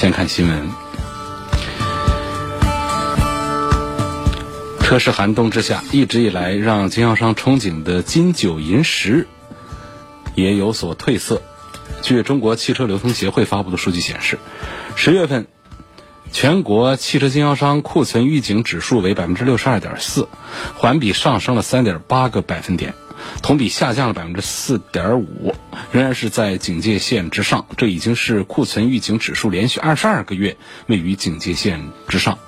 [0.00, 0.70] 先看新闻。
[4.80, 9.28] 车市寒冬之下，一直以来让经销商憧憬的金九银十
[10.34, 11.42] 也有所褪色。
[12.00, 14.38] 据中国汽车流通协会发布的数据显示，
[14.96, 15.46] 十月份
[16.32, 20.28] 全国汽车经销商库存预警指数为百分之六十二点四，
[20.76, 22.94] 环比上升了三点八个百分点。
[23.42, 25.54] 同比下降了百分之四点五，
[25.92, 27.66] 仍然是在警戒线之上。
[27.76, 30.56] 这已经是库存预警指数连续二十二个月
[30.86, 32.38] 位于警戒线之上。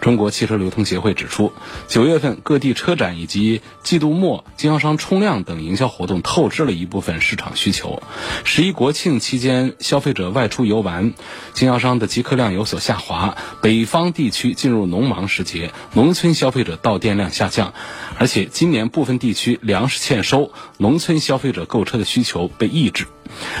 [0.00, 1.52] 中国汽车流通协会指出，
[1.88, 8.02] 九月份各地车展以及季度末经销商冲量等营销活动透支了一部分市场需求。
[8.44, 11.14] 十一国庆期间，消费者外出游玩，
[11.52, 13.36] 经销商的集客量有所下滑。
[13.60, 17.72] 北方地区进入农忙时节，农村消费者到店量下降，
[18.18, 23.06] 而且今年部分地区粮食欠收，农村消费者购车的需求被抑制。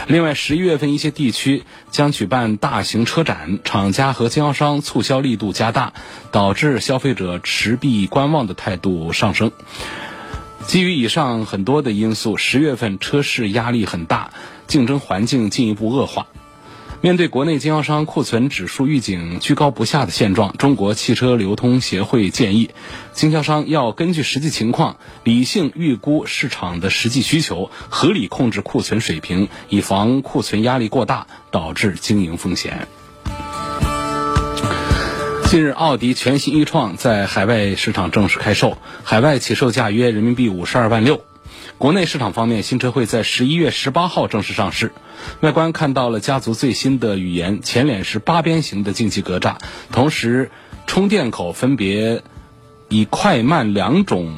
[0.06, 5.92] 另外，十一月份一些地区将举办大型车展，厂家和经销商促销力度加大，
[6.30, 9.52] 导致消费者持币观望的态度上升。
[10.66, 14.30] 基于以上很多的因素，十月份车市压力很大，
[14.66, 16.26] 竞争环境进一步恶化。
[17.04, 22.70] 面对国内经销商库存指数预警居高不下的现状，中国汽车流通协会建议，
[23.12, 32.88] 经销商要根据实际情况，理性预估市场的实际需求，合理控制库存水平，以防库存压力过大导致经营风险。
[35.44, 41.22] 近日，奥迪全新一创在海外市场正式开售，海外起售价约人民币五十二万六。
[41.76, 44.92] 国内市场方面，新车会在十一月十八号正式上市。
[45.40, 49.56] 外观看到了家族最新的语言，前脸是八边形的进气格栅，
[49.90, 50.50] 同时
[50.86, 52.22] 充电口分别
[52.88, 54.34] 以快慢两种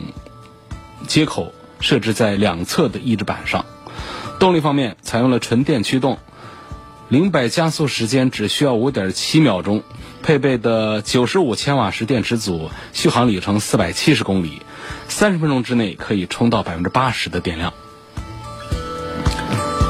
[1.07, 3.67] 接口设置在两侧的翼子板上。
[4.41, 6.19] 动力方面，采用了纯电驱动，
[7.09, 9.83] 零百加速时间只需要五点七秒钟，
[10.23, 14.63] 配备的九十五千瓦时电池组，续航里程四百七十公里。
[15.09, 17.73] 三十分钟之内可以充到百分之八十的电量。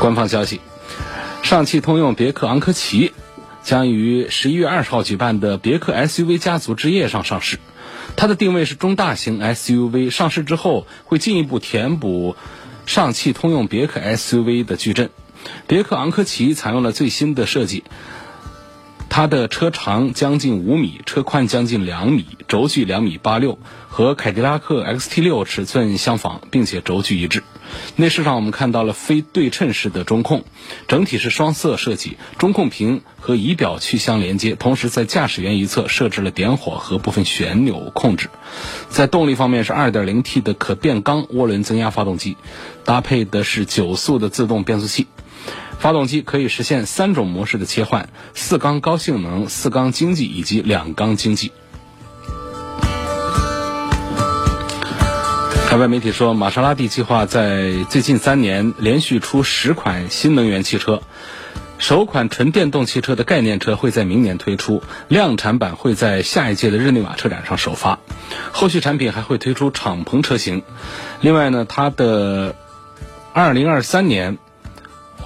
[0.00, 0.60] 官方消息：
[1.42, 3.12] 上汽通用别克昂科旗
[3.62, 7.58] 将于十一月二十号举办的别克 SUV 家族之夜上上市。
[8.14, 12.36] 它的定位是中大型 SUV，上市之后会进一步填补
[12.86, 15.10] 上汽通用别克 SUV 的矩阵。
[15.66, 17.84] 别克昂科旗采用了最新的设计。
[19.16, 27.42] 它的车长将近五米，车宽将近两米，轴距两米八六，和凯迪拉克 XT 六尺寸相仿，并且轴距一致。
[27.96, 30.44] 内饰上我们看到了非对称式的中控，
[30.86, 38.28] 整体是双色设计，中控屏和仪表区相连接，同时在驾驶员一侧设置了点火和部分旋钮控制。
[38.90, 42.36] 在动力方面是 2.0T 的可变缸涡轮增压发动机，
[42.84, 45.06] 搭配的是九速的自动变速器。
[45.78, 51.52] 发动机可以实现三种模式的切换：四缸高性能、四缸经济以及两缸经济。
[55.68, 61.02] 海外媒体说，玛莎拉蒂计划在最近三年连续出十款新能源汽车，
[61.78, 67.98] 首款纯电动汽车的概念车会在明年推出，量产版会在下一届的日内瓦车展上首发，
[68.52, 70.62] 后续产品还会推出敞篷车型。
[71.20, 72.56] 另外呢，它的
[73.32, 74.38] 二零二三年。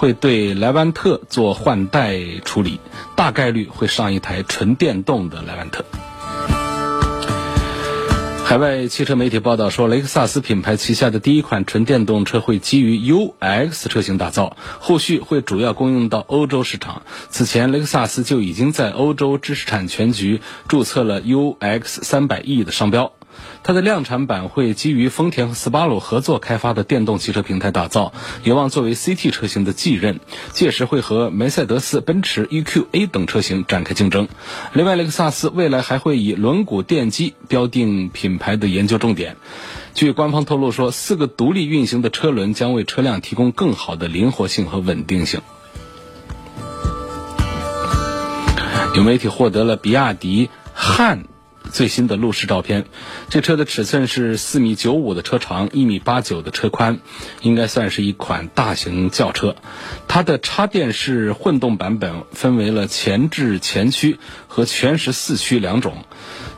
[0.01, 2.81] 会对莱万特做换代处理，
[3.17, 5.85] 大概率会上一台纯电动的莱万特。
[8.47, 17.03] 海外汽车媒体报道说，雷克萨斯品牌旗下的第一款纯电动车会基于 UX 车型打造，后续会主要供应到欧洲市场。
[17.29, 23.13] 此前，雷克萨斯就已经在欧洲知识产权局注册了 UX 三百 E 的商标。
[23.63, 30.21] 它的量产版会基于丰田和斯巴鲁合作开发的电动汽车平台打造，有望作为 CT 车型的继任。
[30.53, 34.29] 届时会和梅赛德斯奔驰 EQA 等车型展开竞争。
[34.73, 39.37] 另外，雷克萨斯未来还会以轮毂电机标定品牌的研究重点。
[39.95, 45.41] 据官方透露说，四个独立运行的车轮将为车辆提供更好的灵活性和稳定性。
[48.97, 51.25] 有媒体获得了比亚迪汉。
[51.71, 52.85] 最新的路试照片。
[53.29, 57.01] 这车的尺寸是四米九五的车长，一米八九的车宽，
[57.41, 59.57] 应该算是一款大型轿车。
[60.09, 64.19] 它的插电式混动版本分为了前置前驱
[64.49, 66.05] 和全时四驱两种。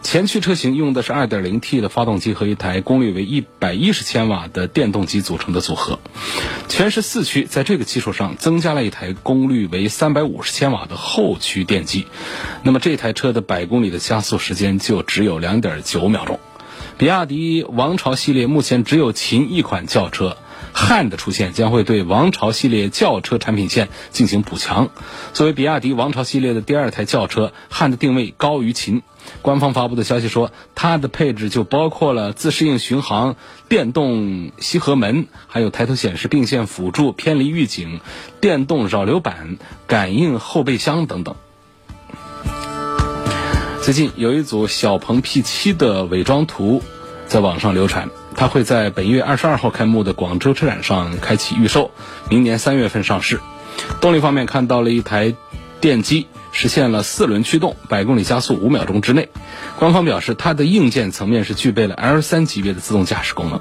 [0.03, 6.01] 前驱车型用的是 2.0T 的发动机和一台功率为110千瓦的电动机组成的组合，
[6.69, 12.07] 全时四驱在这个基础上增加了一台功率为350千瓦的后驱电机，
[12.63, 16.39] 那么这台车的百公里的加速时间就只有2.9秒钟。
[16.99, 20.37] 比亚迪王朝系列目前只有秦一款轿车。
[20.75, 24.89] 汉的出现将会对王朝系列轿车产品线进行补强。
[25.35, 29.03] 作为比亚迪王朝系列的第二台轿车，汉的定位高于秦。
[29.41, 33.37] 官方发布的消息说，它的配置就包括了自适应巡航、
[33.69, 38.01] 电动吸合门，还有抬头显示、并线辅助、偏离预警、
[38.41, 39.57] 电动扰流板、
[39.87, 41.35] 感应后备箱等等。
[43.83, 46.83] 最近有一组小鹏 P7 的伪装图
[47.27, 48.11] 在网上流传。
[48.35, 51.91] 它会在本月二十二号开幕的广州车展上开启预售，
[52.31, 53.41] 明年三月份上市。
[54.01, 55.35] 动力方面看到了一台
[55.83, 59.31] 电机，实现了四轮驱动，百公里加速五秒钟之内。
[59.79, 63.61] 官方表示，它的硬件层面是具备了 L 三级别的自动驾驶功能。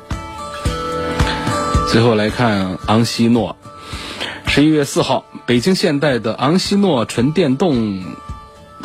[1.90, 3.58] 最后来看昂希诺，
[4.46, 8.04] 十一月四号，北京现代的昂希诺纯电动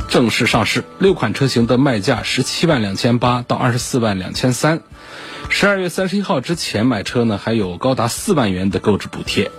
[0.09, 4.83] 正式上市，六款车型的卖价十七万两千八到二十四万两千三。
[5.49, 9.53] 十二月三十一号之前买车呢，还有高达四万元的购置补贴。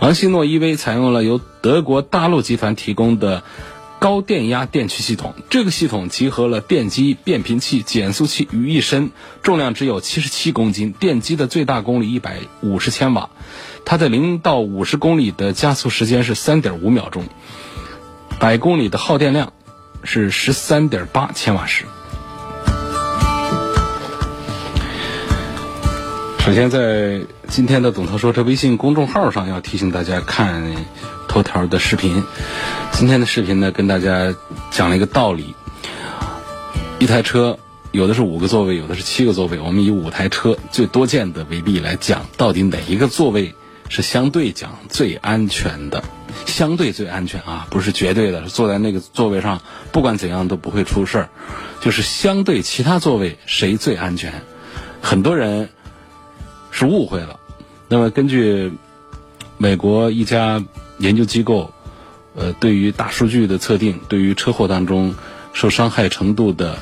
[0.00, 3.42] 昂希诺 EV 采用了由德国大陆集团提供的
[4.02, 9.12] 高电压电驱系统，这个系统集合了电机、变频器、减速器于一身，
[9.44, 13.30] 重量只有七十七公斤，电机的最大功率一百五十千瓦，
[13.84, 17.26] 它的零到五十公里的加速时间是三点五秒钟，
[18.40, 19.52] 百公里的耗电量
[20.02, 21.84] 是十三点八千瓦时。
[26.40, 27.20] 首先，在
[27.52, 30.74] 今天的董涛说车微信公众号上，要提醒大家看
[31.28, 32.24] 头条的视频。
[32.92, 34.34] 今天的视频呢，跟大家
[34.70, 35.54] 讲了一个道理：
[36.98, 37.58] 一台车
[37.90, 39.60] 有的是五个座位，有的是七个座位。
[39.60, 43.54] 我们以五台车最多见的为例来讲，到底哪一个座位
[43.90, 46.02] 是相对讲最安全的？
[46.46, 49.60] 相对最安全啊，不是绝对的，坐在那个座位上，
[49.92, 51.28] 不管怎样都不会出事儿。
[51.82, 54.32] 就是相对其他座位谁最安全？
[55.02, 55.68] 很多人。
[56.74, 57.38] 是误会了。
[57.92, 58.72] 那么，根据
[59.58, 60.64] 美国一家
[60.96, 61.70] 研究机构，
[62.34, 65.14] 呃，对于大数据的测定，对于车祸当中
[65.52, 66.78] 受伤害程度的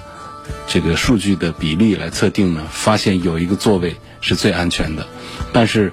[0.68, 5.04] 这个数据的比例来测定呢，发现有一个座位是最安全的。
[5.52, 5.92] 但是，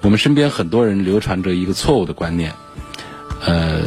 [0.00, 2.50] 我们身边很多人流传着一个错误的观念，
[3.44, 3.82] 呃，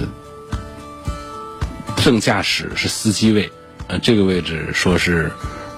[1.96, 3.52] 正驾驶是司机位，
[3.88, 5.32] 呃，这个位置说是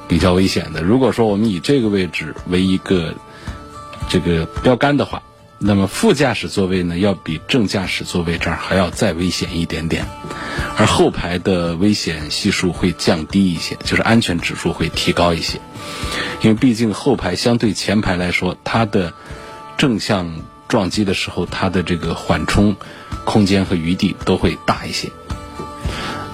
[0.10, 0.84] 比较危险的。
[0.84, 3.16] 如果说我们以这个位置为一个
[4.08, 5.22] 这个标杆的话，
[5.58, 10.06] 那么副驾驶座位呢，要比正驾驶座位这儿还要再危险一点点，
[10.78, 15.60] 而后排的危险系数会降低一些，就是安全指数会提高一些，
[16.42, 19.14] 因为毕竟后排相对前排来说，它的
[19.78, 22.76] 正向撞击的时候，它的这个缓冲
[23.26, 25.10] 空间和余地都会大一些。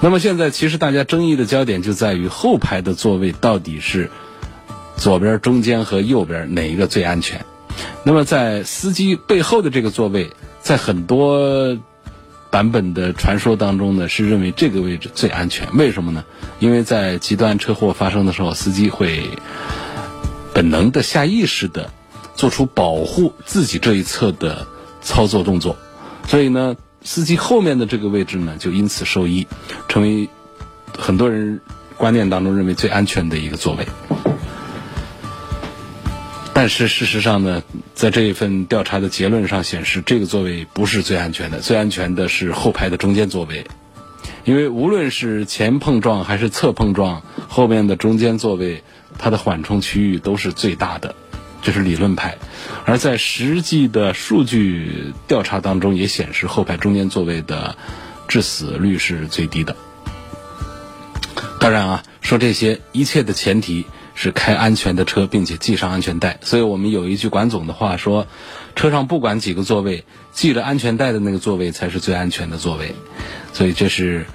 [0.00, 4.10] 那么现在其实大家争议的焦点就在于后排的座位到底是
[4.96, 7.44] 左边、中间和右边哪一个最安全？
[8.04, 10.30] 那么，在司机背后的这个座位，
[10.62, 11.76] 在很多
[12.50, 15.76] 版本的传说当中呢，是认为这个位置最安全。
[15.76, 16.24] 为什么呢？
[16.60, 19.28] 因为在极端车祸发生的时候，司机会
[20.54, 21.90] 本能的、下意识的
[22.34, 24.66] 做出保护自己这一侧的
[25.02, 25.76] 操作动作，
[26.26, 29.46] 所以呢，司机后面的这个位置呢，就因此受益，
[29.88, 30.28] 成为
[30.96, 31.60] 很多人
[31.96, 33.86] 观念当中认为最安全的一个座位。
[36.56, 37.62] 但是事实上呢，
[37.94, 43.66] 在这一份调查的结论上显示，这个座位不是最安全的，最安全的是后排的中间座位，
[44.46, 48.82] 因为无论是前碰撞还是侧碰撞，后面的中间座位
[49.18, 51.14] 它的缓冲区域都是最大的，
[51.60, 52.38] 这是理论派。
[52.86, 57.76] 而在实际的数据调查当中也显示，后排中间座位的
[58.28, 59.76] 致死率是最低的。
[61.60, 63.84] 当然啊，说这些一切的前提。
[64.16, 66.40] 是开安全的车，并且系上安全带。
[66.42, 68.26] 所以我们有一句管总的话说
[68.74, 72.96] ：“车上不管几个座位，系着安全带的那个座位才是最安全的座位。”
[73.52, 74.26] 所以这是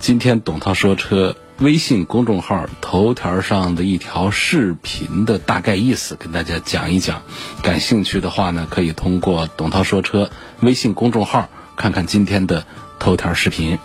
[0.00, 7.22] 今天董涛说车微信公众号头条上的一条视频的大概意思，跟大家讲一讲。
[7.62, 10.30] 感兴趣的话呢，可以通过董涛说车
[10.60, 12.64] 微信公众号看看今天的
[12.98, 13.78] 头条视频。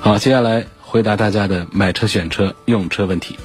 [0.00, 0.66] 好，接下来。
[0.88, 3.36] 回答大家的买车、选车、用车问题。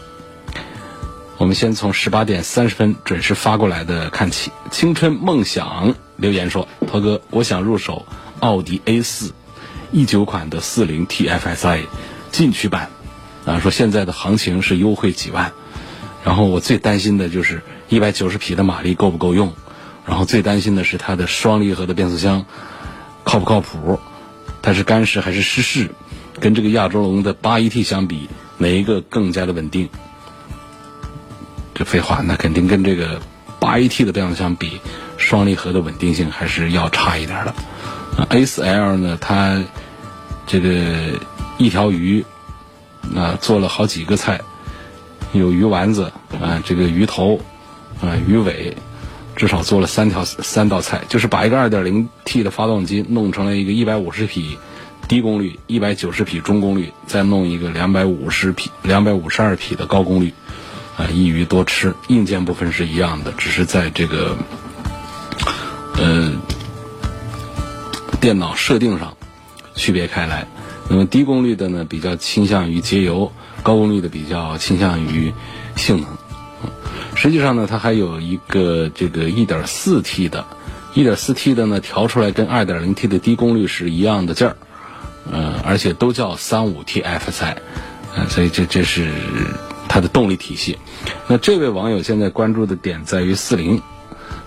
[1.41, 4.51] 我们先从十八点三十分准时发过来的看起。
[4.69, 8.05] 青春梦想留言说：“涛哥，我想入手
[8.41, 9.33] 奥迪 A 四
[9.91, 11.85] 一九款的四零 TFSI
[12.31, 12.91] 进取版，
[13.47, 15.51] 啊，说现在的行情是优惠几万。
[16.23, 19.51] 然后我最担心的就是一百九十匹的马力够不够用，
[20.05, 22.45] 然后最担心的是它的双离合的变速箱
[23.23, 23.99] 靠不靠谱，
[24.61, 25.89] 它是干式还是湿式？”
[26.39, 28.29] 跟这个亚洲龙的八 AT 相比，
[28.59, 29.89] 哪一个更加的稳定？
[31.73, 33.21] 这废话，那肯定跟这个
[33.59, 34.79] 八 AT 的变速箱比，
[35.17, 37.53] 双离合的稳定性还是要差一点的。
[38.29, 39.63] A4L 呢，它
[40.45, 41.19] 这个
[41.57, 42.25] 一条鱼
[43.15, 44.41] 啊做了好几个菜，
[45.31, 46.11] 有鱼丸子
[46.41, 47.39] 啊，这个鱼头
[48.01, 48.75] 啊，鱼尾，
[49.35, 54.57] 至少做了三条三道菜，就是把一个 2.0T 的发动机弄成了一个150匹。
[55.07, 60.33] 低功率一百九十匹中功率，再弄一个两百五十匹、两百五十二匹的高功率，
[61.01, 61.95] 啊，一鱼多吃。
[62.09, 64.37] 硬件部分是一样的，只是在这个
[65.97, 66.31] 呃
[68.19, 69.17] 电脑设定上
[69.73, 70.47] 区别开来。
[70.87, 73.31] 那么低功率的呢，比较倾向于节油；
[73.63, 75.33] 高功率的比较倾向于
[75.75, 76.07] 性能。
[77.15, 80.45] 实际上呢，它还有一个这个一点四 T 的，
[80.93, 84.55] 一点四 T 的呢，调出来跟二点零 T 的低功率是一样的劲儿。
[85.31, 87.55] 嗯，而且都叫三五 TFSI，
[88.17, 89.11] 嗯，所以这这是
[89.87, 90.77] 它的动力体系。
[91.27, 93.81] 那这位网友现在关注的点在于四零，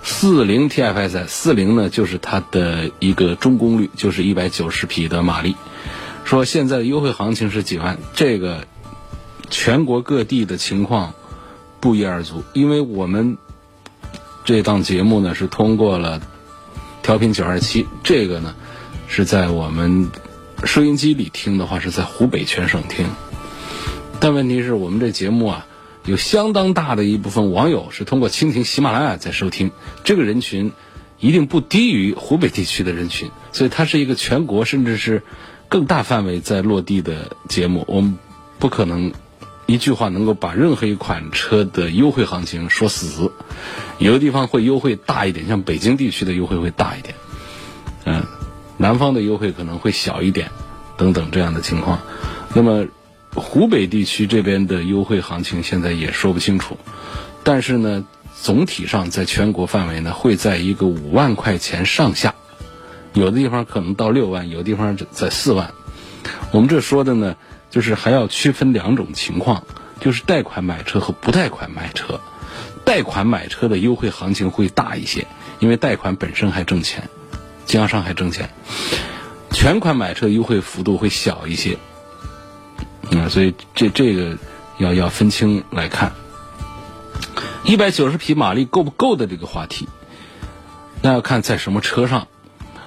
[0.02, 5.56] 四零 TFSI，四零呢就是它的一个中功率，就是一百九十匹的马力。
[6.24, 7.98] 说现在的优惠行情是几万？
[8.14, 8.66] 这个
[9.50, 11.14] 全国各地的情况
[11.80, 13.38] 不一而足，因为我们
[14.44, 16.20] 这档节目呢是通过了
[17.02, 18.54] 调频九二七，这个呢
[19.08, 20.10] 是在我们。
[20.64, 23.06] 收音机里听的话是在湖北全省听，
[24.18, 25.66] 但问题是我们这节目啊，
[26.06, 29.70] 有相当大的一部分网友是通过蜻蜓、喜马拉雅在收听，
[30.04, 30.72] 这个人群
[31.18, 35.22] 一定不低于湖北地区的人群，所以它是一个全国甚至是
[35.68, 37.84] 更大范围在落地的节目。
[37.88, 38.18] 我们
[38.58, 39.12] 不可能
[39.66, 43.32] 一句话能够把任何一款车的优惠行情说死，
[43.98, 47.14] 有的地方会优惠大一点，像北京地区的优惠会大一点，
[48.04, 48.22] 嗯。
[48.76, 50.50] 南方的优惠可能会小一点，
[50.96, 52.00] 等等这样的情况。
[52.54, 52.86] 那么，
[53.34, 56.78] 湖北地区这边的优惠行情现在也说不清楚。
[57.42, 58.04] 但是呢，
[58.40, 62.34] 总体上在全国范围呢，会在一个五万块钱上下，
[63.12, 65.72] 有的地方可能到六万，有的地方在四万。
[66.52, 67.36] 我们这说的呢，
[67.70, 69.64] 就是还要区分两种情况，
[70.00, 72.20] 就是贷款买车和不贷款买车。
[72.84, 75.26] 贷款买车的优惠行情会大一些，
[75.58, 77.08] 因为贷款本身还挣钱。
[77.66, 78.50] 经销商还挣钱，
[79.50, 81.78] 全款买车优惠幅度会小一些，
[83.20, 84.36] 啊，所以这这个
[84.78, 86.12] 要要分清来看。
[87.64, 89.88] 一百九十匹马力够不够的这个话题，
[91.02, 92.28] 那要看在什么车上。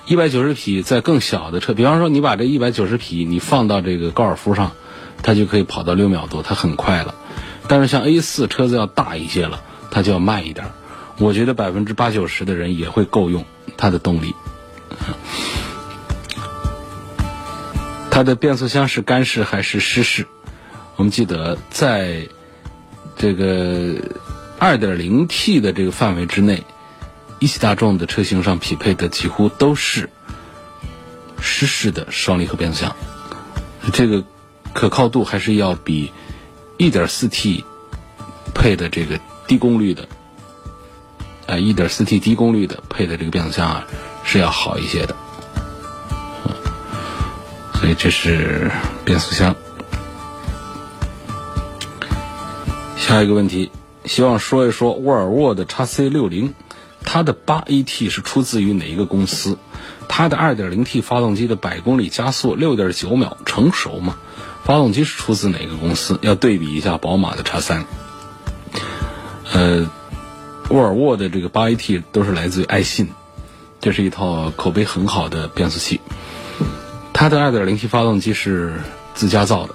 [0.06, 4.72] 一百九十匹在更小的车，比方说你把这一百九十匹你放到这个高尔夫上，
[5.22, 7.14] 它就可以跑到六秒多，它很快了。
[7.68, 10.68] 但是像 A 四车子要大一些了，它就要慢一点。
[11.18, 13.44] 我觉得百分之八九十的人也会够用
[13.76, 14.34] 它的动力。
[18.18, 20.26] 它的变速箱是干式还是湿式？
[20.96, 22.28] 我们记得，在
[23.16, 23.94] 这个
[24.60, 26.64] 2.0T 的这个范围之内，
[27.38, 30.10] 一汽大众的车型上匹配的几乎都是
[31.40, 32.96] 湿式的双离合变速箱，
[33.94, 34.24] 这个
[34.74, 36.12] 可靠度还是要比
[36.80, 37.66] 1.4T
[38.56, 40.10] 配的这个低功率的，
[41.46, 43.88] 啊，1.4T 低功率的配的这个变速箱啊。
[44.24, 45.16] 是要好一些的，
[47.80, 48.72] 所以这是
[49.06, 49.56] 变速箱。
[52.98, 53.72] 下一个问题，
[54.06, 56.54] 希望说一说沃尔沃的 x C 六零，
[57.04, 59.58] 它的八 AT 是出自于哪一个公司？
[60.10, 64.18] 它的二点零 T 发动机的百公里加速六点九秒成熟吗？
[64.64, 66.18] 发动机是出自哪个公司？
[66.22, 67.86] 要对比一下宝马的 x 三。
[69.54, 69.90] 呃，
[70.70, 73.10] 沃尔沃的这个八 AT 都是来自于爱信。
[73.80, 76.02] 这是一套口碑很好的变速器，
[77.20, 78.76] 它的 2.0T 发动机是
[79.16, 79.74] 自家造的。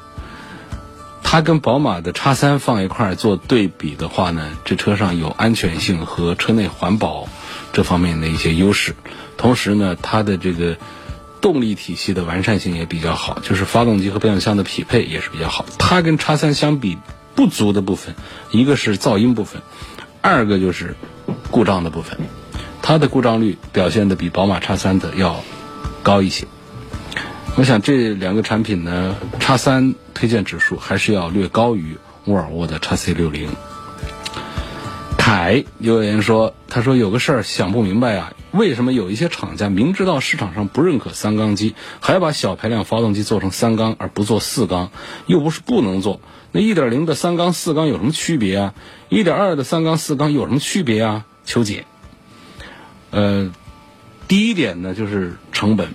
[1.25, 7.26] 它跟宝马的叉三放一块做对比的话呢，这车上有安全性和车内环保
[7.72, 8.94] 这方面的一些优势。
[9.37, 10.76] 同时呢，它的这个
[11.40, 15.66] 动力体系的完善性也比较好，就是发动机和变速箱的匹配也是比较好。
[15.80, 16.96] 它跟叉三相比
[17.34, 18.14] 不足的部分，
[18.52, 19.62] 一个是噪音部分，
[20.20, 20.94] 二个就是
[21.50, 22.20] 故障的部分。
[22.82, 25.42] 它的故障率表现的比宝马叉三的要
[26.04, 26.46] 高一些。
[27.54, 33.50] 我想这两个产品呢，叉三推荐指数还是要略高于沃尔沃的叉 C 六零。
[35.18, 44.90] 凯留言说：“他说有个事儿想不明白啊，为什么有一些厂家明知道市场上不认可三缸机，还把小排量发动机做成三缸而不做四缸？
[45.26, 46.21] 又不是不能做。
[46.52, 48.75] 那一点零的三缸、四缸有什么区别啊？
[49.09, 51.26] 一点二的三缸、四缸有什么区别啊？
[51.44, 51.85] 求解。
[53.11, 53.52] 呃，
[54.26, 55.94] 第一点呢就是成本，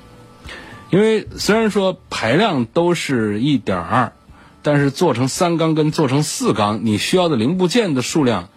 [0.89, 4.13] 因为虽然说排量都是一点二，
[4.62, 8.50] 但是做成三缸跟做成四缸，你需要的零部件的数量。”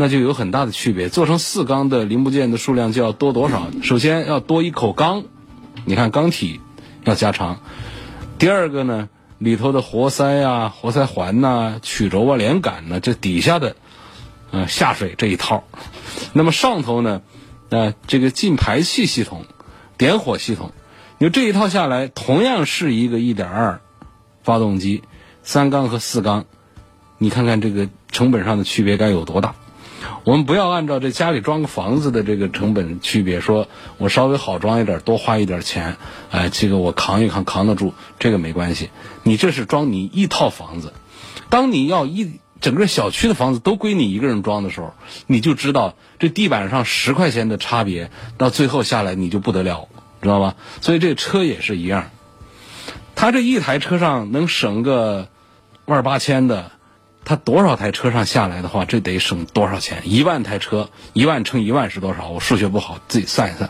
[0.00, 1.08] 那就有很大的区别。
[1.08, 3.66] 做成四缸的零部件的数量就要多多少？
[3.82, 5.24] 首先要多一口缸，
[5.86, 6.60] 你看缸体
[7.02, 7.58] 要加长。
[8.38, 9.08] 第二个呢，
[9.38, 13.74] 里头的活塞呀、活塞环呐、曲轴啊、连杆呢，这底下的
[14.52, 15.64] 呃下水这一套。
[16.32, 17.22] 那么上头呢，
[17.70, 19.46] 呃这个进排气系统、
[19.96, 20.70] 点火系统，
[21.20, 23.78] 你这一套下来，同样是一个1.2
[24.44, 25.02] 发动机，
[25.42, 26.44] 三缸和四缸，
[27.18, 29.56] 你看看这个成本上的区别该有多大？
[30.22, 35.96] 我们不要按照这家里装个房子的这个成本区别，说我稍微好装一点，多花一点钱，
[36.30, 38.90] 哎，这个我扛一扛，扛得住，这个没关系。
[39.24, 40.92] 你这是装你一套房子，
[41.50, 44.94] 当你要一整个小区的房子都归你一个人装的时候，
[45.26, 49.88] 你就知道这地板上十块钱的差别，到最后下来你就不得了，
[50.22, 50.54] 知道吧？
[50.80, 52.10] 所以这车也是一样，
[53.14, 55.28] 他这一台车上能省个
[55.84, 56.72] 万八千的。
[57.24, 60.00] 它多少台车上下来的话，这得省多少钱？
[60.06, 62.30] 一万台车，一万乘一万是多少？
[62.30, 63.68] 我数学不好，自己算一算。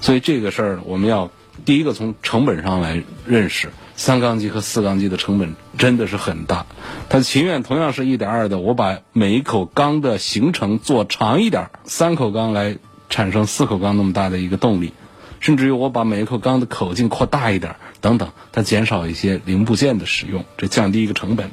[0.00, 1.30] 所以这个事儿，我们要
[1.66, 6.64] 第一个从成本上来认识，三缸机和四缸机的成本真的是很大。
[7.10, 12.78] 他情愿同样是一点二的，我把每一口缸的行程做长一点，三口缸来
[13.10, 14.94] 产生四口缸那么大的一个动力，
[15.40, 21.50] 甚至于我把每一口缸的口径扩大一点，等等，它减少一些零部件的使用，这降低一个成本。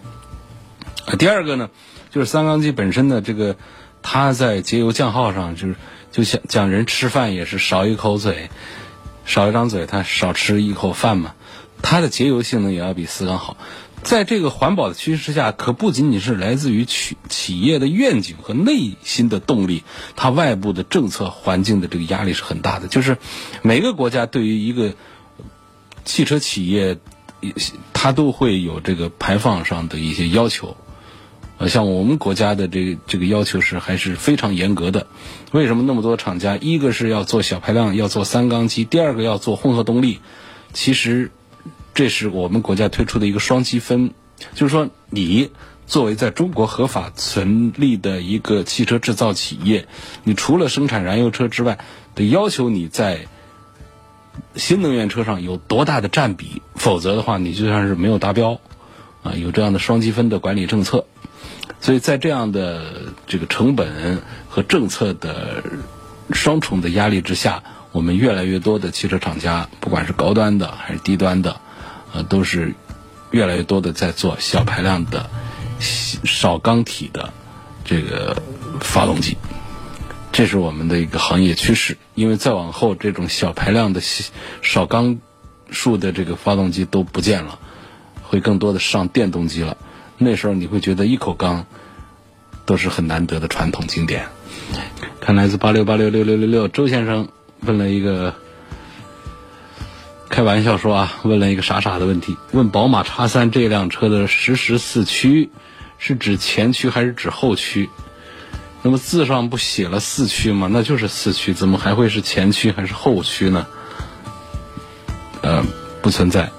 [1.19, 1.69] 第二个呢，
[2.09, 3.55] 就是三缸机本身的这个，
[4.01, 5.75] 它在节油降耗上，就是
[6.11, 8.49] 就像讲人吃饭也是少一口嘴，
[9.25, 11.33] 少一张嘴，它少吃一口饭嘛。
[11.81, 13.57] 它的节油性能也要比四缸好。
[14.05, 19.83] 在这个环保的趋势之下，可不仅仅是来自于企企业的愿景和内心的动力，
[20.15, 22.87] 它外部的政策环境的这个压力是很大的。
[22.87, 23.17] 就是
[23.63, 24.93] 每个国家对于一个
[26.05, 26.99] 汽车企业，
[27.93, 30.77] 它都会有这个排放上的一些要求。
[31.57, 35.07] 呃，像我们国家的这个这个要求是还是非常严格的。
[35.51, 36.57] 为什么那么多厂家？
[36.57, 40.19] 一个是要做小排量，要做三缸机；第二个要做混合动力。
[40.73, 41.31] 其实，
[41.95, 44.11] 这是我们国家推出的一个双积分，
[44.53, 45.49] 就是说，你
[45.87, 49.87] 作为在中国合法存立的一个汽车制造企业，
[50.23, 51.79] 你除了生产燃油车之外，
[52.13, 53.27] 得要求你在
[54.55, 58.59] 新能源车上有多大的占比，否则的话，你就算是没有达标。
[59.23, 61.05] 啊，有这样的双积分的管理政策。
[61.79, 65.63] 所以在这样的这个成本和政策的
[66.31, 71.61] 双重的压力之下，我们越来越多的汽车厂家，不管是高端的还是低端的，
[72.13, 72.73] 呃，都是
[73.31, 75.29] 越来越多的在做小排量的
[75.79, 77.33] 少缸体的
[77.83, 78.41] 这个
[78.79, 79.37] 发动机。
[80.31, 81.97] 这是我们的一个行业趋势。
[82.13, 84.01] 因为再往后，这种小排量的
[84.61, 85.17] 少缸
[85.69, 87.59] 数的这个发动机都不见了，
[88.23, 89.77] 会更多的上电动机了。
[90.17, 91.65] 那时候你会觉得一口缸
[92.65, 94.27] 都是很难得的传统经典。
[95.19, 97.27] 看来自八六八六六六六六周先生
[97.61, 98.33] 问了一个
[100.29, 105.49] 开玩笑说啊，问了一个傻傻的问题：问宝马叉三这辆车的实时四驱
[105.97, 107.89] 是指前驱还是指后驱？
[108.81, 110.69] 那么字上不写了四驱吗？
[110.71, 113.65] 那就是四驱，怎么还会是前驱还是后驱呢？
[115.41, 115.65] 呃，
[116.01, 116.51] 不存在。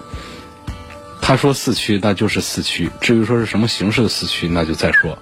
[1.21, 2.91] 他说四驱，那就是四驱。
[3.01, 5.19] 至于说是什么形式的四驱，那就再说。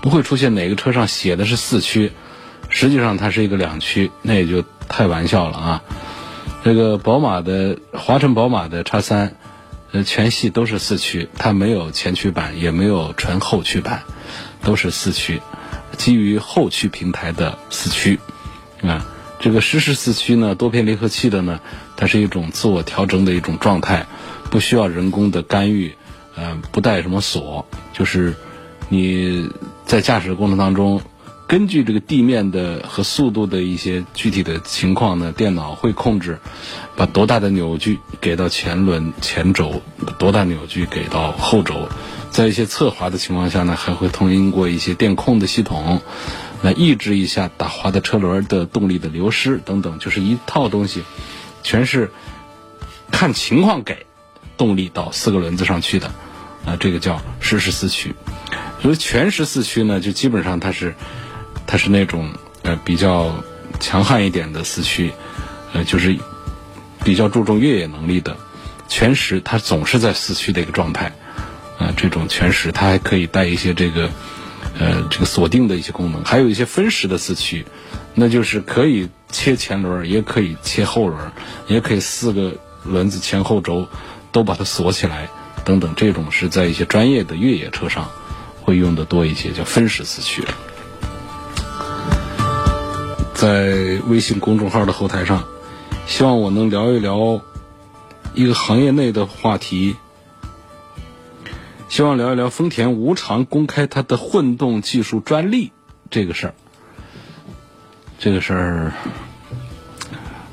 [0.00, 2.12] 不会出现哪个车上写的是四驱，
[2.68, 5.82] 实际上它是一个两驱，那也就太玩笑了啊。
[6.64, 9.36] 这个宝马的华晨宝马的叉三，
[9.92, 14.02] 呃，全系都是四驱，它没有前驱版，也没有纯后驱版，
[14.62, 15.40] 都是四驱，
[15.96, 18.18] 基于后驱平台的四驱
[18.82, 19.06] 啊。
[19.40, 21.60] 这个实时四驱呢，多片离合器的呢，
[21.96, 24.06] 它是一种自我调整的一种状态。
[24.50, 25.94] 不需要人工的干预，
[26.34, 28.34] 呃，不带什么锁，就是
[28.88, 29.48] 你
[29.84, 31.02] 在驾驶过程当中，
[31.48, 36.38] 根据这个地面的和速度的一些具体的情况呢，电脑会控制，
[36.94, 39.82] 把多大的扭矩给到前轮前轴，
[40.18, 41.88] 多大扭矩给到后轴，
[42.30, 46.02] 在一些侧滑的情况下呢，还会通过一些电控的系统
[46.62, 51.02] 来抑制一下打滑的车轮的动力的流失等等，就是一套东西，
[51.64, 52.12] 全是。
[53.10, 54.04] 看情况给
[54.58, 56.08] 动力到四个轮子上去的，
[56.66, 58.14] 啊，这个叫实时四驱。
[58.82, 60.94] 所以全时四驱呢，就基本上它是
[61.68, 62.30] 它是那种
[62.62, 63.44] 呃比较
[63.78, 65.12] 强悍一点的四驱，
[65.72, 66.18] 呃，就是
[67.04, 68.36] 比较注重越野能力的
[68.88, 71.12] 全时，它总是在四驱的一个状态。
[71.78, 74.10] 啊，这种全时它还可以带一些这个
[74.80, 77.64] 呃这个锁定的一些功能，还有一些分时的四驱，
[78.14, 81.30] 那就是可以切前轮，也可以切后轮，
[81.68, 83.86] 也可以四个轮子前后轴
[84.32, 85.28] 都把它锁起来
[85.64, 85.94] 等等。
[85.96, 88.10] 这种是在一些专业的越野车上
[88.62, 90.42] 会用的多一些，叫分时四驱。
[93.38, 95.44] 在微信公众号的后台上，
[96.08, 97.40] 希望我能聊一聊
[98.34, 99.94] 一个行业内的话题。
[101.88, 105.70] 希望聊一聊丰田无偿公开它的混动技术专利
[106.10, 106.54] 这个事儿。
[108.18, 108.92] 这个事儿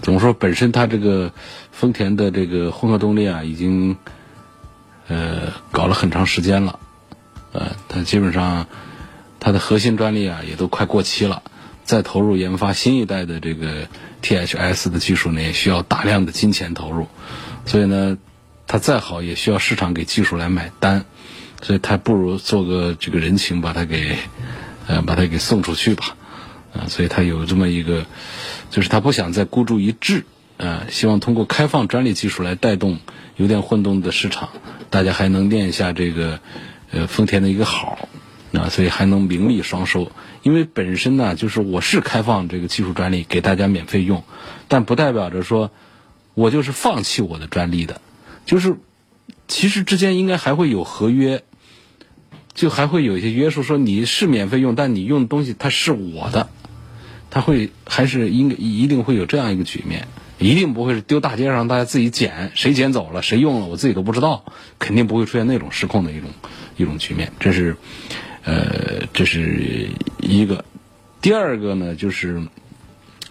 [0.04, 0.32] 怎么说？
[0.34, 1.34] 本身它这个
[1.72, 3.98] 丰田的这个混合动力啊，已经
[5.08, 6.80] 呃搞了很长时间了，
[7.52, 8.68] 呃，它基本上
[9.40, 11.42] 它的核心专利啊也都快过期了，
[11.86, 13.88] 再投入研发新一代的这个
[14.22, 17.08] THS 的技术呢，也需要大量的金钱投入，
[17.66, 18.18] 所以呢，
[18.68, 21.06] 它再好也需要市场给技术来买单。
[21.62, 24.18] 所以他不如做个这个人情，把它给，
[24.88, 26.16] 呃，把它给送出去吧，
[26.74, 28.06] 啊，所以他有这么一个，
[28.70, 30.26] 就是他不想再孤注一掷，
[30.58, 33.00] 啊，希望通过开放专利技术来带动
[33.38, 34.50] 油电混动的市场，
[34.92, 36.40] 大家还能念一下这个，
[36.92, 38.10] 呃，丰田的一个好，
[38.58, 40.12] 啊，所以还能名利双收。
[40.44, 44.24] 因为本身呢，就是我是开放这个技术专利给大家免费用，
[44.68, 45.72] 但不代表着说
[46.34, 48.02] 我就是放弃我的专利的，
[48.46, 48.76] 就是
[49.48, 51.44] 其实之间应该还会有合约。
[52.54, 56.48] 就还会有一些约束，说你是免费用，但你用的东西它是我的，
[57.30, 60.08] 它会还是应该一定会有这样一个局面，
[60.40, 64.46] 一定不会是丢大街上大家自己捡，谁捡走了谁用了我自己都不知道，
[64.80, 66.30] 肯定不会出现那种失控的一种
[66.78, 67.34] 一种局面。
[67.42, 67.76] 这是，
[68.46, 69.90] 呃，这是
[70.22, 70.64] 一个。
[71.22, 72.48] 第二个呢，就是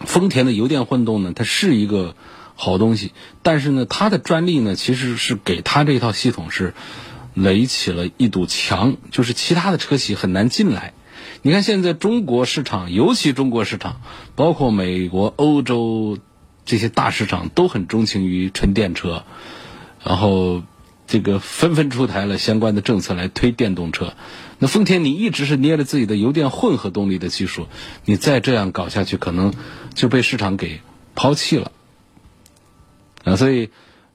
[0.00, 2.14] 丰田的油电混动呢，它是一个
[2.54, 6.74] 好东西，但是呢，它的专利呢，其实是给它这套系统是。
[7.36, 10.92] 垒起了一堵墙，就是其他的车企很难进来。
[11.42, 14.02] 你看现在中国市场，尤其中国市场，
[14.36, 16.16] 包括美国、欧洲
[16.64, 19.24] 这些大市场，都很钟情于纯电车，
[20.04, 20.62] 然后
[21.14, 24.14] 这个纷纷出台了相关的政策来推电动车。
[24.58, 27.68] 那丰田，你一直是捏着自己的油电混合动力的技术，
[28.04, 29.54] 你再这样搞下去，可能
[29.94, 30.80] 就被市场给
[31.14, 31.70] 抛弃了
[33.22, 33.70] 啊，所以。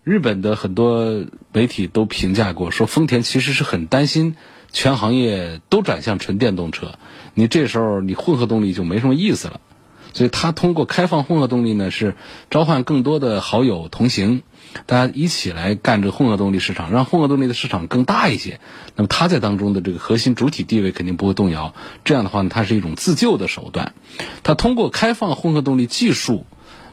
[0.06, 4.36] 日本的很多媒体都评价过，说丰田其实是很担心
[4.72, 6.98] 全行业都转向纯电动车，
[7.36, 9.62] 你这时候你混合动力就没什么意思了。
[10.14, 12.16] 所以他通过开放混合动力呢，是
[12.50, 14.42] 召唤更多的好友同行，
[14.86, 18.60] 大家一起来干这个混合动力市场，让混合动力的市场更大一些。
[18.96, 21.74] 那么它在当中的这个核心主体地位肯定不会动摇。
[22.04, 23.94] 这样的话呢，它是一种自救的手段。
[24.44, 26.46] 它通过开放混合动力技术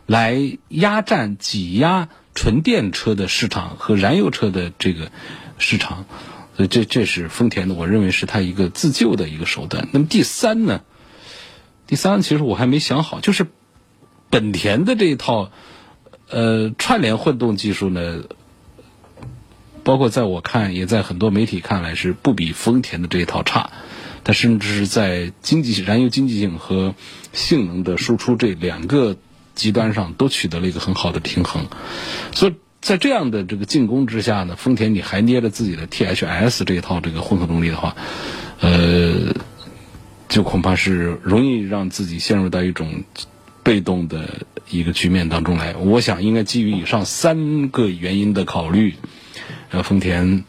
[0.06, 2.08] 来压占、挤压。
[2.38, 5.10] 纯电车的市场和燃油车的这个
[5.56, 6.04] 市场，
[6.54, 9.88] 所以这这是丰田的，我认为是它一个自救的一个手段。
[9.90, 10.82] 那么第三呢？
[11.86, 13.46] 第三其实我还没想好，就是
[14.28, 15.50] 本田的这一套
[16.30, 18.24] 呃串联混动技术呢，
[19.82, 23.70] 包括在我看，也在很多媒体看来是不比丰田的这一套差，
[24.24, 26.94] 它甚至是在经济燃油经济性和
[27.32, 29.16] 性能的输出这两个。
[29.56, 31.66] 极端上都取得了一个很好的平衡，
[32.34, 37.96] 所以在这样的这个进攻之下呢，丰田你还捏着自己的 THS 这一套这个混合动力的话，
[38.60, 39.34] 呃，
[40.28, 43.02] 就恐怕是容易让自己陷入到一种
[43.66, 45.74] 被动的一个局面当中来。
[45.74, 48.94] 我想应该基于以上三个原因的考虑，
[49.72, 50.44] 呃，丰田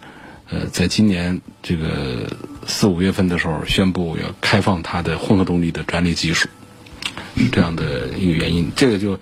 [0.52, 2.32] 呃在今年这个
[2.68, 6.48] 四五月份的时候宣布要开放它的混合动力的专利技术。
[7.52, 9.20] 这样的一个原因，这个就，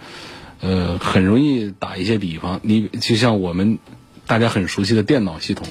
[0.60, 2.60] 呃，很容易打一些比方。
[2.64, 3.80] 你就像我们
[4.28, 5.66] 大家很熟悉的电脑系统，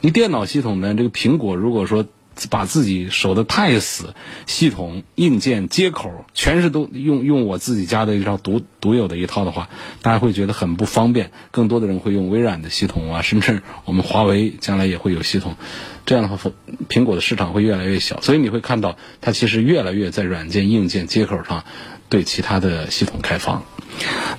[0.00, 2.06] 你电脑系统呢，这个苹果如果说
[2.50, 4.14] 把自己守得太死，
[4.46, 9.68] 系统、硬件、接口全是都用用我自己家的一套独独有的一套的话，
[10.02, 11.30] 大家会觉得很不方便。
[11.50, 15.56] 更多的人会用微软的系统啊，甚至我们华为将来也会有系统。
[16.04, 16.50] 这样的话，
[16.88, 21.64] 苹果的市场会越来越小，所以你会看到它其实越来越在软件、硬件接口上
[22.08, 23.64] 对其他的系统开放。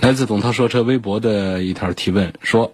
[0.02, 2.74] 来自董涛说车微博的一条提问说：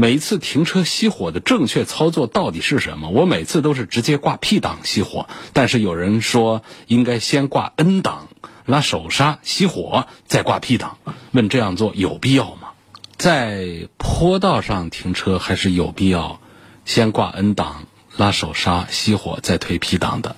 [0.00, 3.10] 每一次停车熄火的正确操作到底是什么？
[3.10, 8.28] 我每次都是直接挂 P 档熄火，但是有人说应该先挂 N 档，
[8.64, 10.98] 拉手刹熄火再挂 P 档，
[11.32, 12.68] 问这样做有必要吗？
[13.16, 16.40] 在坡道上停车还是有必要
[16.84, 20.36] 先挂 N 档、拉手刹、熄火再推 P 档的，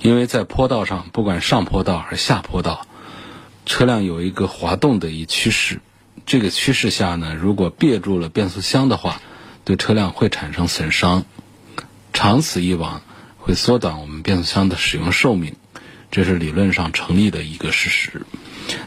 [0.00, 2.84] 因为在坡道上，不管上坡道还是下坡道，
[3.64, 5.80] 车辆有一个滑动的一趋势。
[6.24, 9.20] 这个趋势下呢，如果别住了变速箱的话，
[9.64, 11.24] 对车辆会产生损伤，
[12.12, 13.02] 长此以往
[13.38, 15.54] 会缩短我们变速箱的使用寿命，
[16.10, 18.26] 这是理论上成立的一个事实。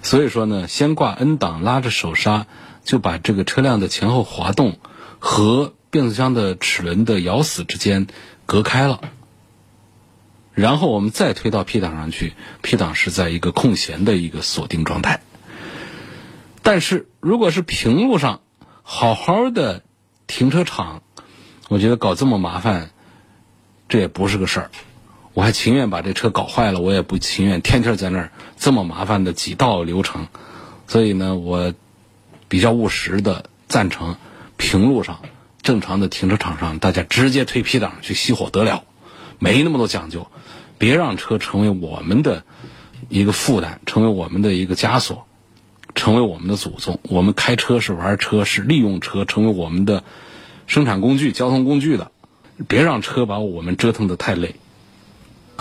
[0.02, 2.48] 所以说呢，先挂 N 档，拉着手刹，
[2.84, 4.80] 就把这个车辆的前后滑动
[5.20, 8.08] 和变速箱的齿轮的咬死之间
[8.46, 9.00] 隔开了。
[10.54, 15.22] 然后我们再推到 P 档上去，P 档是在一个空闲的一个锁定状态。
[16.62, 18.42] 但是如果是平路上，
[18.84, 19.84] 好好的
[20.28, 21.02] 停车场，
[21.68, 22.92] 我觉得搞这么麻烦，
[23.88, 24.72] 这也不是个事儿。
[25.34, 30.28] 我还情愿把这车搞坏了，我也不情愿天天在那儿这么麻烦的几道流程。
[30.88, 31.74] 所以呢，我
[32.48, 34.18] 比较务实的赞成
[34.58, 35.20] 平路上
[35.62, 38.84] 正常的停车场上，大家直接推 P 档去熄火得了，
[39.38, 40.28] 没那么多讲究，
[40.78, 42.44] 别让车成为我们的
[43.08, 45.28] 一个负担，成为我们的一个枷锁。
[46.00, 50.06] 成为我们的祖宗，我们开车是玩车，是利用车成为我们的
[50.66, 52.10] 生产工具、交通工具的。
[52.70, 54.56] 别让车把我们折腾的太累。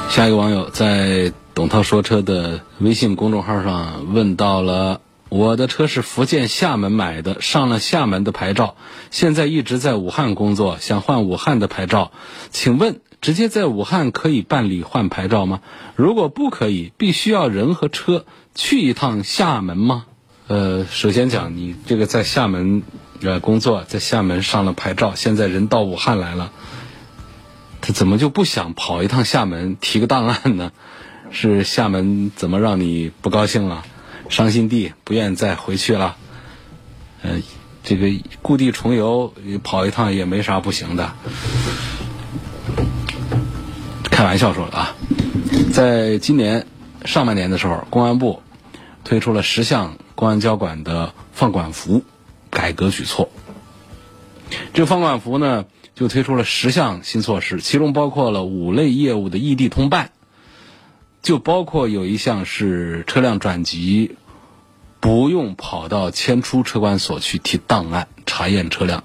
[0.08, 8.76] 下一个网友在董涛说车的微信公众号上问到了：我的车是福建厦门买的，上了厦门的牌照，
[9.10, 12.12] 现在一直在武汉工作，想换武汉的牌照，
[12.50, 15.60] 请问直接在武汉可以办理换牌照吗？
[15.96, 18.24] 如果不可以，必须要人和车
[18.54, 20.04] 去一趟厦门吗？
[20.48, 22.82] 呃，首先讲，你这个在厦门
[23.20, 26.52] 呃工作，在厦门上了牌照，现在人到武汉来了，
[27.82, 30.72] 他怎么就不想跑一趟厦门提个档案呢？
[31.30, 33.84] 是厦门怎么让你不高兴了？
[34.30, 36.16] 伤心地不愿再回去了？
[37.20, 37.42] 呃，
[37.84, 38.08] 这个
[38.40, 41.12] 故地重游跑一趟也没啥不行的。
[44.10, 44.94] 开玩笑说的啊，
[45.74, 46.66] 在今年
[47.04, 48.42] 上半年的时候，公安部
[49.04, 49.98] 推出了十项。
[50.18, 52.02] 公安交管的放管服
[52.50, 53.28] 改革举措，
[54.74, 60.10] 这个放管服呢，就推出了十项新措施，其中包括了五类业务的异地通办，
[61.22, 64.16] 就包括有一项是车辆转籍
[64.98, 69.04] 不用跑到迁出车管所去提档案查验车辆，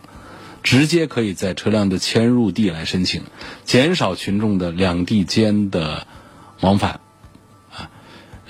[0.64, 3.22] 直接可以在车辆的迁入地来申请，
[3.66, 6.08] 减少群众的两地间的
[6.62, 7.02] 往返。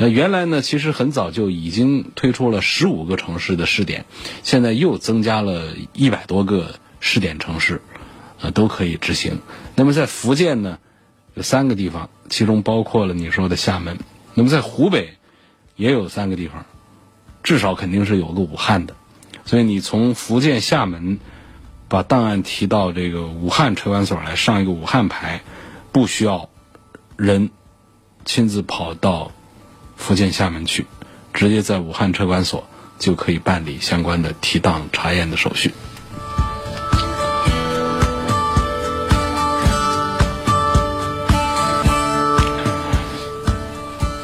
[0.04, 4.04] 那，原来呢，其实很早就已经推出了十五个城市的试点，
[4.44, 7.82] 现在又增加了一百多个试点城市，
[8.42, 9.40] 呃，都可以执行。
[9.76, 10.78] 那么在福建呢，
[11.36, 13.98] 有三个地方，其中包括了你说的厦门。
[14.34, 15.14] 那么在湖北
[15.78, 16.66] 也有三个地方，
[17.42, 18.98] 至少肯定是有个武汉的。
[19.46, 21.18] 所以你从福建厦门
[21.88, 25.44] 把档案提到这个武汉车管所来上一个武汉牌，
[25.94, 26.50] 不需要
[27.16, 27.52] 人
[28.26, 29.32] 亲自跑到。
[30.04, 30.86] 福建厦门去，
[31.34, 32.68] 直接在武汉车管所
[33.00, 35.74] 就可以办理相关的提档查验的手续。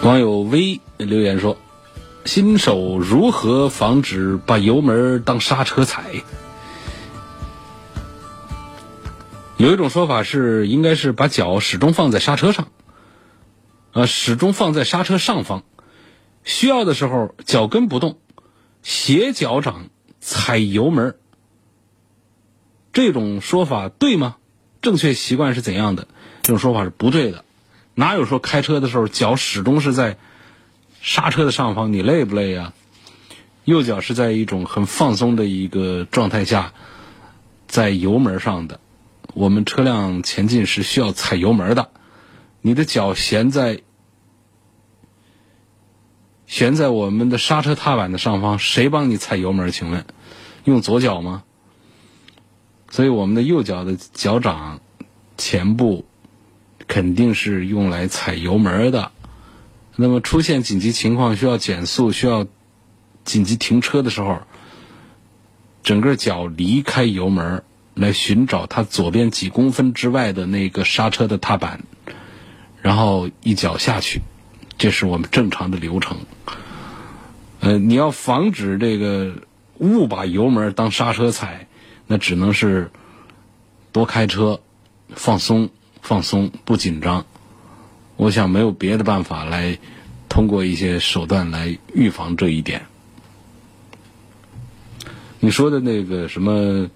[0.03, 1.57] 网友 V 留言说
[2.25, 6.03] ：“新手如何防止把油门当刹车踩？”
[9.55, 12.67] 有一种说法是，应该是把脚始终放在刹车上。
[13.91, 15.63] 呃，始终放在刹车上方，
[16.49, 18.17] 需要的时候脚跟不动，
[18.81, 21.15] 斜脚掌踩油门。
[22.91, 24.37] 这种说法对吗？
[24.81, 26.07] 正确习惯是怎样的？
[26.41, 27.45] 这种说法是不对的。
[27.93, 30.17] 哪有说开车的时候脚始终是在
[31.01, 31.93] 刹车的上方？
[31.93, 32.73] 你累不累呀？
[33.63, 36.73] 右脚是在一种很放松的一个状态下，
[37.67, 38.79] 在油门上的。
[39.35, 41.91] 我们车辆前进是需要踩油门的。
[42.61, 43.81] 你的脚悬在
[46.49, 49.71] 悬在我们的刹车踏板的上方，谁帮你踩油门？
[49.71, 50.03] 请问，
[50.63, 51.43] 用左脚吗？
[52.89, 54.81] 所以我们的右脚的脚掌
[55.37, 56.05] 前部
[56.87, 59.11] 肯定是用来踩油门的。
[59.95, 62.47] 那么出现紧急情况需要减速、需要
[63.23, 64.41] 紧急停车的时候，
[65.83, 71.83] 整个脚离开油门，来寻找它左边几公分之外的那个刹车的踏板。
[72.81, 74.21] 然后一脚下去，
[74.79, 76.17] 这是我们正常的流程。
[77.59, 79.43] 呃，你要防止这个
[79.77, 81.67] 误把油门当刹车踩，
[82.07, 82.89] 那只能是
[83.91, 84.61] 多开车，
[85.09, 85.69] 放松
[86.01, 87.25] 放松，不紧张。
[88.15, 89.77] 我想没有别的办法来
[90.29, 92.85] 通过一些手段来预防这一点。
[95.41, 96.89] 你说的那个什么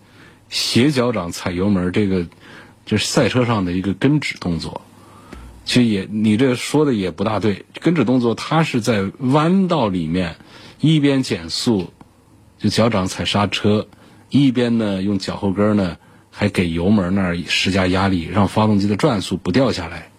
[0.50, 2.26] 斜脚掌踩油门，这个
[2.86, 4.82] 就是赛车上的一个跟指动作。
[5.66, 10.36] 其实也你这说的也不大对，跟指动作它是在弯道里面
[10.80, 11.92] 一边减速，
[12.58, 13.88] 就脚掌踩刹车，
[14.30, 15.98] 一边呢用脚后跟呢
[16.32, 20.10] 还给油门那儿施加压力，让发动机的转速不掉下来，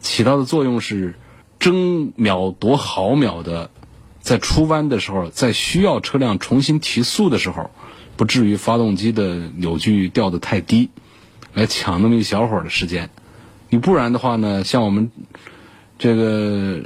[0.00, 1.14] 起到的作用是
[1.58, 3.70] 争秒夺毫秒的。
[4.20, 7.70] 在出弯的时候，在需要车辆重新提速的时候，
[8.16, 10.90] 不至于发动机的扭矩掉得太低，
[11.54, 13.08] 来抢那么一小会儿的时间。
[13.68, 15.10] 你不然的话呢，像我们
[15.98, 16.82] 这个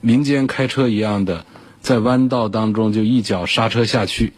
[0.00, 1.44] 民间开车一样的，
[1.80, 4.32] 在弯道当中就一脚刹车下去，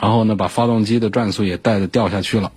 [0.00, 2.52] 然后呢把发动机的转速也带着掉下去了。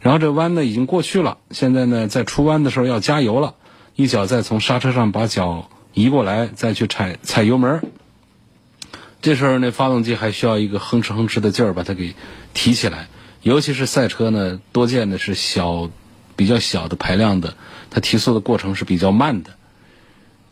[0.00, 3.54] 然后这弯呢已经过去了，现在呢在出弯的时候要加油了，
[3.96, 7.82] 一脚再从刹车上把脚移过来，再去踩踩油门。
[9.22, 12.14] 这时候那发动机还需要一个哼哧哼哧的劲儿把它给
[12.54, 13.08] 提起来，
[13.42, 15.90] 尤其是赛车呢，多见的是小、
[16.36, 17.56] 比较小的排量的，
[17.90, 19.50] 它提速的过程是比较慢的，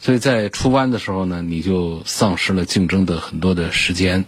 [0.01, 4.25] 所以在出弯的时候呢，你就丧失了竞争的很多的时间。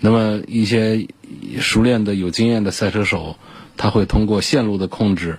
[0.00, 1.08] 那么一些
[1.60, 3.36] 熟练的、有经验的赛车手，
[3.76, 5.38] 他会通过线路的控制，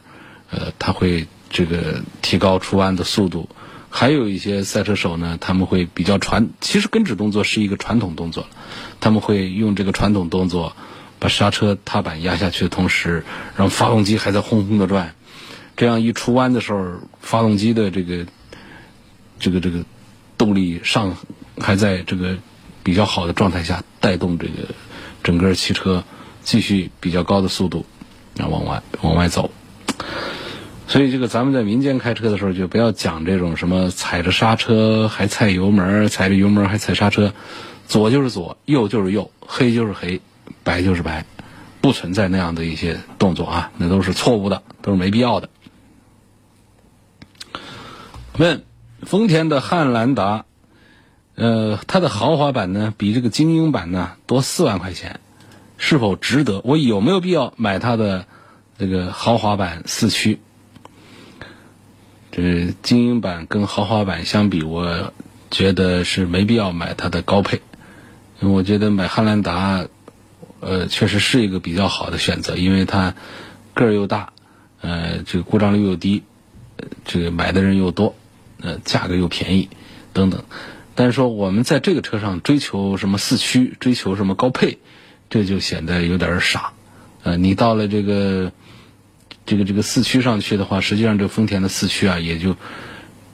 [0.50, 3.50] 呃，他会这个提高出弯的速度。
[3.89, 8.45] 还有一些赛车手呢，他们会比较传，其实跟指动作是一个传统动作，
[9.02, 10.76] 他们会用这个传统动作，
[11.22, 13.24] 把刹车踏板压下去的同时，
[13.56, 15.14] 让发动机还在轰轰的转，
[15.78, 18.26] 这样一出弯的时候，发动机的这个
[19.40, 19.86] 这个这个
[20.36, 21.16] 动力上
[21.60, 22.36] 还在这个
[22.82, 24.54] 比较好的状态下，带动这个
[25.22, 26.04] 整个汽车
[26.42, 27.86] 继续比较高的速度
[28.40, 29.52] 啊往外往外走。
[30.88, 37.32] 所以，这个咱们在民间开车的时候，就不要讲这种什么踩着刹车还踩油门，踩着油门还踩刹车，
[37.88, 40.20] 左就是左，右就是右，黑就是黑，
[40.64, 41.26] 白就是白，
[41.82, 45.50] 不存在那样的一些动作啊，那都是错误的，都是没必要的。
[48.38, 48.64] 问
[49.02, 50.46] 丰田的汉兰达，
[51.36, 55.20] 呃，它的豪华版呢，比这个精英版呢多四万块钱，
[55.78, 56.62] 是否值得？
[56.64, 58.26] 我有没有必要买它的
[58.78, 60.40] 这个豪华版四驱？
[62.32, 65.12] 这精英版跟豪华版相比，我
[65.50, 67.62] 觉得是没必要买它的高配。
[68.40, 69.86] 因为我觉得买汉兰达，
[70.62, 73.15] 呃，确实是一个比较好的选择，因为它
[73.74, 74.32] 个儿又大，
[74.80, 76.24] 呃，这个故障率又低，
[77.04, 78.15] 这个买的人又多，
[78.62, 79.67] 呃，价格又便宜，
[80.13, 80.45] 等等。
[80.95, 84.78] 但是说我们在这个车上追求什么四驱，追求什么高配，
[85.30, 86.71] 这就显得有点傻。
[87.24, 88.54] 呃，你到了这个。
[89.43, 92.56] 这个这个四驱上去的话，实际上这丰田的四驱啊，也就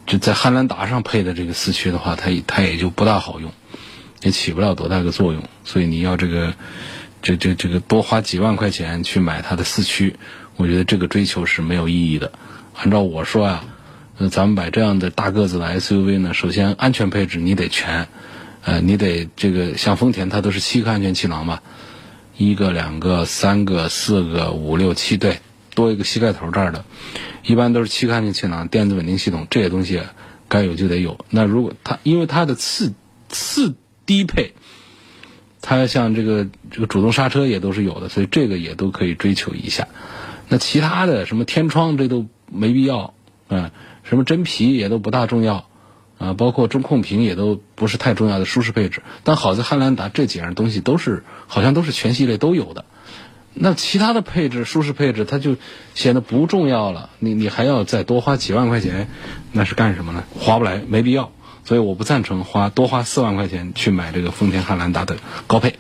[0.06, 3.52] 就在汉兰达上配的这个四驱的话，它它也就不大好用，
[4.24, 5.44] 也起不了多大个作用。
[5.66, 6.54] 所以你要这个
[7.22, 10.16] 这这这个多花几万块钱去买它的四驱，
[10.56, 12.32] 我觉得这个追求是没有意义的。
[12.76, 13.66] 按照我说啊，
[14.18, 18.08] 呃，咱们买这样的大个子的 SUV 呢，首先安全配置你得全，
[18.64, 21.60] 呃，你得这个像丰田它都是七个安全气囊嘛，
[22.38, 25.40] 一个、两个、三个、四个、五六七对。
[25.76, 26.86] 多一个膝盖头这儿的，
[27.44, 30.02] 一般都是七个安全气囊、电子稳定系统这些东西，
[30.48, 31.24] 该有就得有。
[31.30, 32.96] 那如果它因为它的次
[33.30, 33.76] 次
[34.08, 34.54] 低配，
[35.70, 39.90] 它像这个这个主动刹车也都是有的，所以这个也都可以追求一下。
[40.48, 43.14] 那其他的什么天窗这都没必要，
[43.50, 43.72] 嗯，
[44.04, 45.66] 什么真皮也都不大重要，
[46.20, 49.02] 啊，包括中控屏也都不是太重要的舒适配置。
[49.26, 52.86] 但好在汉兰达这几样东西都是好像都是全系列都有的。
[53.54, 55.58] 那其他的配置、舒适配置，它就
[55.96, 57.10] 显得不重要了。
[57.20, 59.10] 你你还要再多花几万块钱，
[59.52, 60.24] 那是干什么呢？
[60.40, 61.34] 划不来，没必要。
[61.68, 65.78] 所以我不赞成花多花四万块钱去买这个丰田汉兰达的高配。